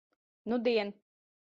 Nudien. 0.49 0.95